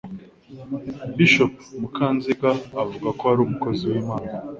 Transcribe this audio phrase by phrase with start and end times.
[1.17, 2.49] Bishop Mukanziga
[2.83, 4.29] avuga ko ari umukozi w'Imana